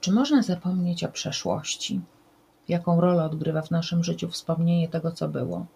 [0.00, 2.00] Czy można zapomnieć o przeszłości?
[2.68, 5.66] Jaką rolę odgrywa w naszym życiu wspomnienie tego, co było?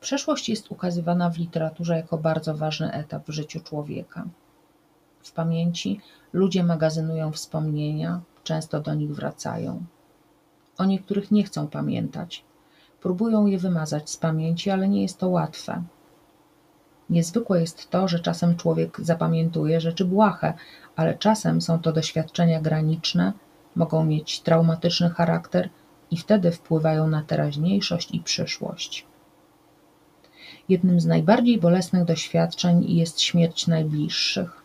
[0.00, 4.24] Przeszłość jest ukazywana w literaturze jako bardzo ważny etap w życiu człowieka.
[5.22, 6.00] W pamięci
[6.32, 9.84] ludzie magazynują wspomnienia, często do nich wracają.
[10.78, 12.44] O niektórych nie chcą pamiętać.
[13.00, 15.82] Próbują je wymazać z pamięci, ale nie jest to łatwe.
[17.10, 20.52] Niezwykłe jest to, że czasem człowiek zapamiętuje rzeczy błahe,
[20.96, 23.32] ale czasem są to doświadczenia graniczne,
[23.76, 25.68] mogą mieć traumatyczny charakter
[26.10, 29.06] i wtedy wpływają na teraźniejszość i przyszłość.
[30.68, 34.62] Jednym z najbardziej bolesnych doświadczeń jest śmierć najbliższych.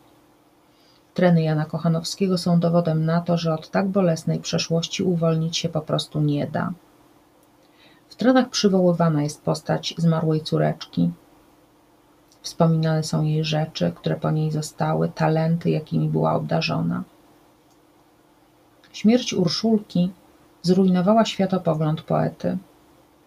[1.13, 5.81] Treny Jana Kochanowskiego są dowodem na to, że od tak bolesnej przeszłości uwolnić się po
[5.81, 6.73] prostu nie da.
[8.09, 11.11] W trenach przywoływana jest postać zmarłej córeczki.
[12.43, 17.03] Wspominane są jej rzeczy, które po niej zostały, talenty, jakimi była obdarzona.
[18.93, 20.11] Śmierć Urszulki
[20.61, 22.57] zrujnowała światopogląd poety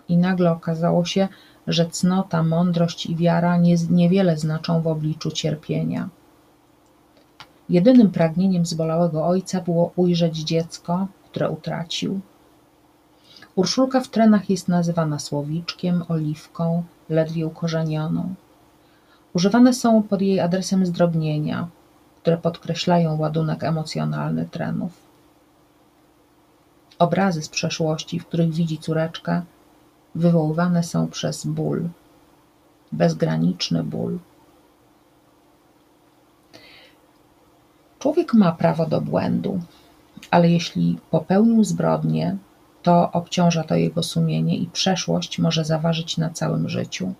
[0.08, 1.28] i nagle okazało się,
[1.66, 6.08] że cnota, mądrość i wiara nie, niewiele znaczą w obliczu cierpienia.
[7.69, 12.20] Jedynym pragnieniem zbolałego ojca było ujrzeć dziecko, które utracił.
[13.54, 18.34] Urszulka w trenach jest nazywana słowiczkiem, oliwką, ledwie ukorzenioną.
[19.36, 21.68] Używane są pod jej adresem zdrobnienia,
[22.22, 24.92] które podkreślają ładunek emocjonalny trenów.
[26.98, 29.42] Obrazy z przeszłości, w których widzi córeczkę,
[30.14, 31.88] wywoływane są przez ból,
[32.92, 34.18] bezgraniczny ból.
[37.98, 39.60] Człowiek ma prawo do błędu,
[40.30, 42.36] ale jeśli popełnił zbrodnię,
[42.82, 47.14] to obciąża to jego sumienie i przeszłość może zaważyć na całym życiu.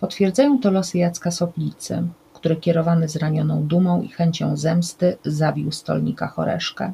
[0.00, 6.92] Potwierdzają to losy Jacka Soplicy, który kierowany zranioną dumą i chęcią zemsty zabił stolnika Choreszkę.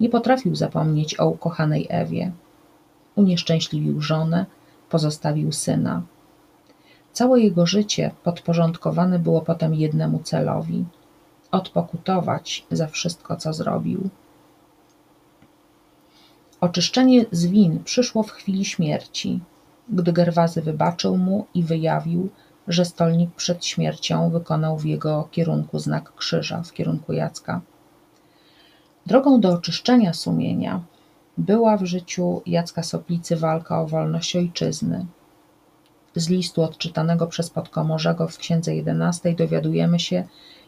[0.00, 2.32] Nie potrafił zapomnieć o ukochanej Ewie.
[3.14, 4.46] Unieszczęśliwił żonę,
[4.90, 6.02] pozostawił syna.
[7.12, 10.84] Całe jego życie podporządkowane było potem jednemu celowi
[11.50, 14.08] odpokutować za wszystko, co zrobił.
[16.60, 19.40] Oczyszczenie z win przyszło w chwili śmierci,
[19.88, 22.28] gdy Gerwazy wybaczył mu i wyjawił,
[22.68, 27.60] że stolnik przed śmiercią wykonał w jego kierunku znak krzyża, w kierunku Jacka.
[29.06, 30.80] Drogą do oczyszczenia sumienia
[31.38, 35.06] była w życiu Jacka Soplicy walka o wolność ojczyzny.
[36.14, 40.24] Z listu odczytanego przez podkomorzego w księdze jedenastej dowiadujemy się,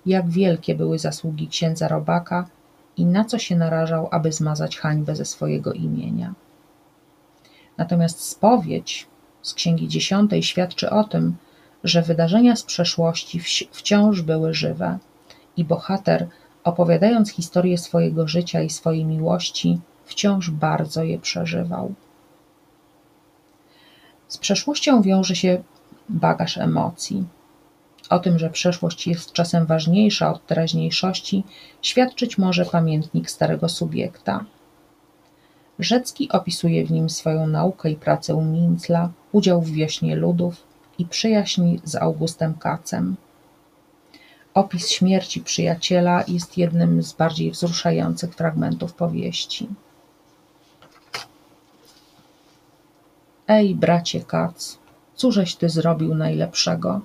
[0.06, 2.48] jak wielkie były zasługi księdza Robaka
[2.96, 6.34] i na co się narażał, aby zmazać hańbę ze swojego imienia.
[7.78, 9.06] Natomiast spowiedź
[9.42, 11.36] z księgi dziesiątej świadczy o tym,
[11.84, 13.40] że wydarzenia z przeszłości
[13.72, 14.98] wciąż były żywe
[15.56, 16.28] i bohater,
[16.64, 21.94] opowiadając historię swojego życia i swojej miłości, wciąż bardzo je przeżywał.
[24.28, 25.62] Z przeszłością wiąże się
[26.08, 27.24] bagaż emocji.
[28.10, 31.44] O tym, że przeszłość jest czasem ważniejsza od teraźniejszości,
[31.82, 34.44] świadczyć może pamiętnik starego subiekta.
[35.78, 40.56] Rzecki opisuje w nim swoją naukę i pracę u Mincla, udział w wiośnie ludów
[40.98, 43.16] i przyjaźń z Augustem Kacem.
[44.54, 49.68] Opis śmierci przyjaciela jest jednym z bardziej wzruszających fragmentów powieści.
[53.48, 54.78] Ej, bracie Kac,
[55.14, 57.00] cóżeś ty zrobił najlepszego?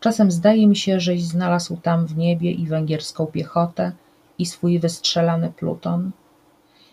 [0.00, 3.92] Czasem zdaje mi się, żeś znalazł tam w niebie i węgierską piechotę,
[4.38, 6.10] i swój wystrzelany pluton.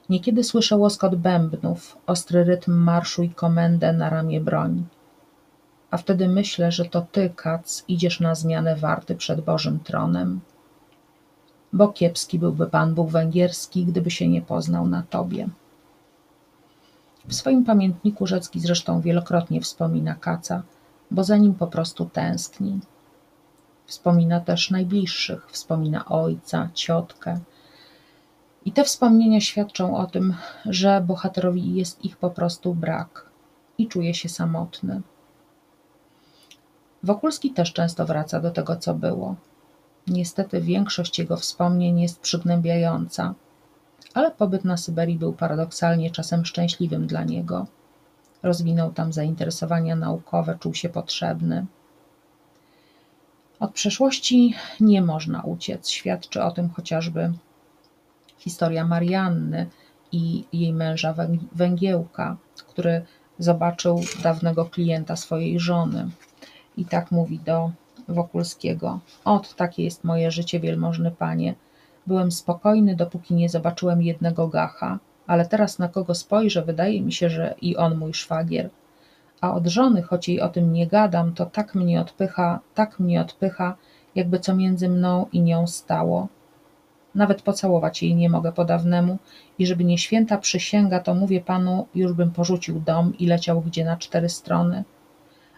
[0.10, 4.86] Niekiedy słyszę łoskot bębnów, ostry rytm marszu i komendę na ramię broń.
[5.92, 10.42] A wtedy myślę, że to ty, Kac, idziesz na zmianę warty przed Bożym tronem.
[11.74, 15.50] Bo kiepski byłby Pan Bóg węgierski, gdyby się nie poznał na tobie.
[17.28, 20.64] W swoim pamiętniku Rzecki zresztą wielokrotnie wspomina Kaca,
[21.12, 22.80] bo za nim po prostu tęskni.
[23.86, 27.40] Wspomina też najbliższych, wspomina ojca, ciotkę.
[28.76, 30.36] Te wspomnienia świadczą o tym,
[30.66, 33.30] że bohaterowi jest ich po prostu brak
[33.78, 35.02] i czuje się samotny.
[37.04, 39.36] Wokulski też często wraca do tego, co było.
[40.08, 43.34] Niestety większość jego wspomnień jest przygnębiająca,
[44.14, 47.68] ale pobyt na Syberii był paradoksalnie czasem szczęśliwym dla niego.
[48.44, 51.66] Rozwinął tam zainteresowania naukowe, czuł się potrzebny.
[53.60, 55.90] Od przeszłości nie można uciec.
[55.90, 57.34] Świadczy o tym chociażby
[58.38, 59.70] historia Marianny
[60.12, 61.16] i jej męża
[61.52, 62.38] Węgiełka,
[62.68, 63.06] który
[63.40, 66.10] zobaczył dawnego klienta swojej żony.
[66.78, 67.72] I tak mówi do
[68.08, 71.56] Wokulskiego: Ot, takie jest moje życie, wielmożny panie.
[72.08, 77.30] Byłem spokojny, dopóki nie zobaczyłem jednego gacha, ale teraz na kogo spojrzę, wydaje mi się,
[77.30, 78.70] że i on mój szwagier.
[79.42, 83.22] A od żony, choć jej o tym nie gadam, to tak mnie odpycha, tak mnie
[83.22, 83.76] odpycha,
[84.16, 86.28] jakby co między mną i nią stało.
[87.16, 89.18] Nawet pocałować jej nie mogę po dawnemu
[89.60, 93.86] i żeby nie święta przysięga, to mówię panu, już bym porzucił dom i leciał gdzie
[93.86, 94.84] na cztery strony.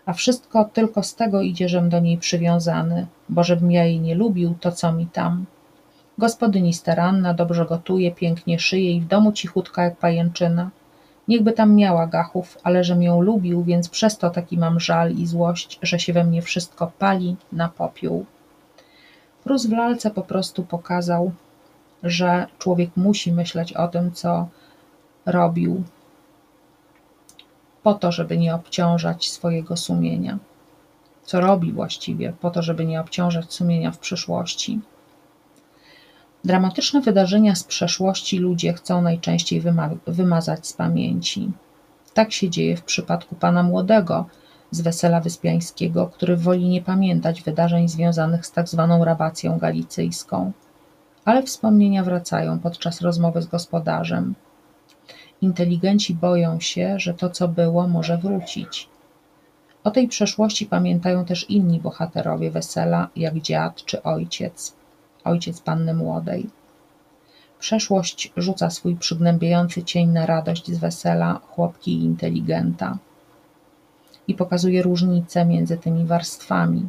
[0.05, 4.15] A wszystko tylko z tego idzie, żem do niej przywiązany, bo żebym ja jej nie
[4.15, 5.45] lubił, to co mi tam.
[6.17, 10.69] Gospodyni staranna, dobrze gotuje, pięknie szyje i w domu cichutka jak pajęczyna.
[11.27, 15.27] Niechby tam miała gachów, ale żem ją lubił, więc przez to taki mam żal i
[15.27, 18.25] złość, że się we mnie wszystko pali na popiół.
[19.43, 21.31] Prus w lalce po prostu pokazał,
[22.03, 24.47] że człowiek musi myśleć o tym, co
[25.25, 25.83] robił,
[27.83, 30.37] po to, żeby nie obciążać swojego sumienia.
[31.23, 34.79] Co robi właściwie, po to, żeby nie obciążać sumienia w przyszłości.
[36.43, 41.51] Dramatyczne wydarzenia z przeszłości ludzie chcą najczęściej wyma wymazać z pamięci.
[42.13, 44.25] Tak się dzieje w przypadku pana młodego
[44.71, 50.51] z wesela wyspiańskiego, który woli nie pamiętać wydarzeń związanych z tak zwaną rabacją galicyjską.
[51.27, 54.35] Ale wspomnienia wracają podczas rozmowy z gospodarzem.
[55.41, 58.89] Inteligenci boją się, że to, co było, może wrócić.
[59.83, 64.75] O tej przeszłości pamiętają też inni bohaterowie wesela, jak dziad czy ojciec
[65.23, 66.49] ojciec panny młodej.
[67.59, 72.97] Przeszłość rzuca swój przygnębiający cień na radość z wesela chłopki i inteligenta
[74.27, 76.87] i pokazuje różnice między tymi warstwami.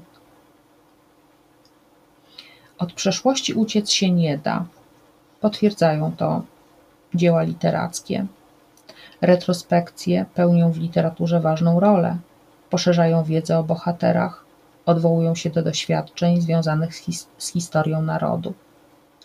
[2.78, 4.64] Od przeszłości uciec się nie da.
[5.40, 6.42] Potwierdzają to
[7.14, 8.26] dzieła literackie.
[9.20, 12.16] Retrospekcje pełnią w literaturze ważną rolę.
[12.70, 14.44] Poszerzają wiedzę o bohaterach,
[14.86, 18.54] odwołują się do doświadczeń związanych z, his z historią narodu,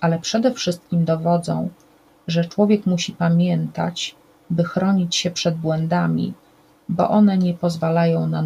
[0.01, 1.69] ale przede wszystkim dowodzą,
[2.27, 4.15] że człowiek musi pamiętać,
[4.49, 6.33] by chronić się przed błędami,
[6.89, 8.43] bo one nie pozwalają na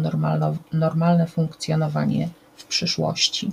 [0.72, 3.52] normalne funkcjonowanie w przyszłości.